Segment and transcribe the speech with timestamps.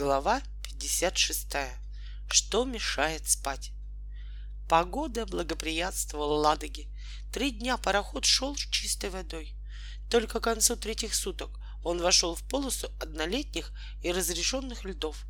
[0.00, 1.46] Глава 56.
[2.30, 3.72] Что мешает спать?
[4.66, 6.88] Погода благоприятствовала Ладоге.
[7.30, 9.54] Три дня пароход шел с чистой водой.
[10.08, 11.50] Только к концу третьих суток
[11.84, 15.26] он вошел в полосу однолетних и разрешенных льдов.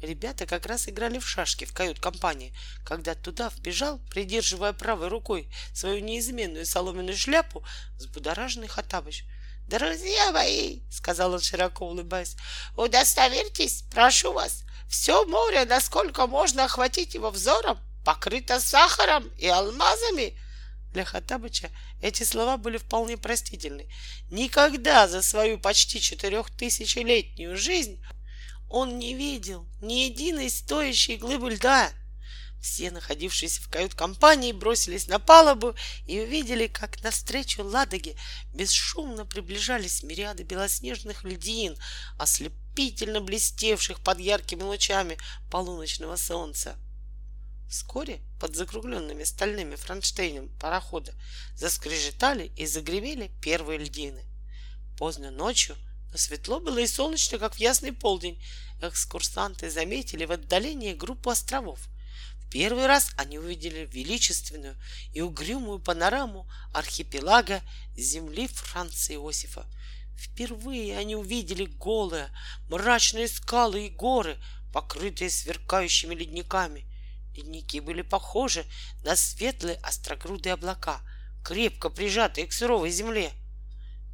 [0.00, 6.02] Ребята как раз играли в шашки в кают-компании, когда туда вбежал, придерживая правой рукой свою
[6.02, 7.62] неизменную соломенную шляпу,
[7.98, 9.26] взбудораженный Хатабыч—
[9.68, 12.36] «Друзья мои!»— сказал он, широко улыбаясь.
[12.76, 20.38] «Удостоверьтесь, прошу вас, все море, насколько можно охватить его взором, покрыто сахаром и алмазами!»
[20.92, 21.70] Для Хаттабыча
[22.02, 23.90] эти слова были вполне простительны.
[24.30, 28.04] Никогда за свою почти четырехтысячелетнюю жизнь
[28.68, 31.90] он не видел ни единой стоящей глыбы льда—
[32.64, 35.74] все находившиеся в кают-компании бросились на палубу
[36.06, 38.16] и увидели, как навстречу Ладоге
[38.54, 41.76] бесшумно приближались мириады белоснежных льдин,
[42.18, 45.18] ослепительно блестевших под яркими лучами
[45.50, 46.76] полуночного солнца.
[47.68, 51.12] Вскоре под закругленными стальными фронштейнами парохода
[51.54, 54.24] заскрежетали и загремели первые льдины.
[54.96, 55.76] Поздно ночью,
[56.10, 58.42] но светло было и солнечно, как в ясный полдень,
[58.80, 61.78] экскурсанты заметили в отдалении группу островов—
[62.54, 64.76] первый раз они увидели величественную
[65.12, 67.60] и угрюмую панораму архипелага
[67.96, 69.66] земли Франца Иосифа.
[70.16, 72.30] Впервые они увидели голые,
[72.70, 74.38] мрачные скалы и горы,
[74.72, 76.86] покрытые сверкающими ледниками.
[77.34, 78.64] Ледники были похожи
[79.02, 81.00] на светлые острогрудые облака,
[81.44, 83.32] крепко прижатые к суровой земле.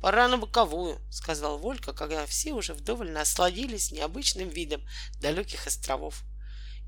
[0.01, 4.81] «Пора на боковую»,— сказал Волька, когда все уже вдоволь насладились необычным видом
[5.21, 6.25] далеких островов.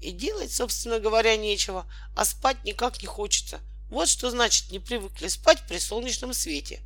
[0.03, 1.87] И делать, собственно говоря, нечего,
[2.17, 3.61] а спать никак не хочется.
[3.89, 6.81] Вот что значит не привыкли спать при солнечном свете.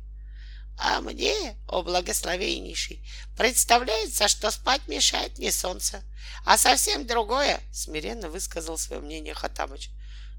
[0.77, 3.03] А мне, о благословеннейший,
[3.35, 6.03] представляется, что спать мешает не солнце,
[6.45, 9.89] а совсем другое, смиренно высказал свое мнение Хатабыч.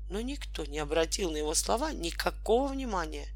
[0.08, 3.26] Но никто не обратил на его слова никакого внимания.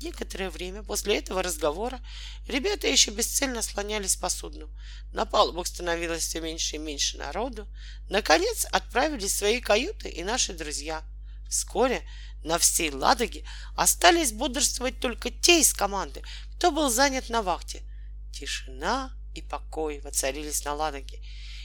[0.00, 2.00] Некоторое время после этого разговора
[2.46, 4.70] ребята еще бесцельно слонялись по судну.
[5.12, 7.66] На палубах становилось все меньше и меньше народу.
[8.08, 11.02] Наконец отправились в свои каюты и наши друзья.
[11.50, 12.08] Вскоре
[12.44, 13.44] на всей Ладоге
[13.74, 16.22] остались бодрствовать только те из команды,
[16.56, 17.82] кто был занят на вахте.
[18.32, 21.20] Тишина и покой воцарились на Ладоге.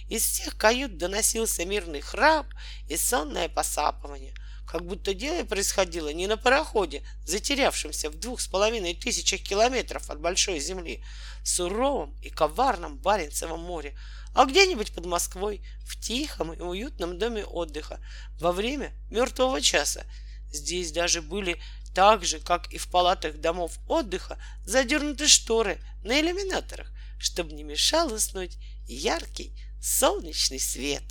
[0.10, 2.48] Из всех кают доносился мирный храп
[2.90, 4.34] и сонное посапывание—
[4.68, 10.20] как будто дело происходило не на пароходе, затерявшемся в двух с половиной тысячах километров от
[10.20, 11.04] большой земли,
[11.44, 13.98] в суровом и коварном Баренцевом море,
[14.34, 18.00] а где-нибудь под Москвой, в тихом и уютном доме отдыха,
[18.40, 20.06] во время мертвого часа.
[20.52, 21.62] Здесь даже были
[21.94, 28.12] так же, как и в палатах домов отдыха, задернуты шторы на иллюминаторах, чтобы не мешал
[28.12, 28.58] уснуть
[28.88, 31.04] яркий солнечный свет.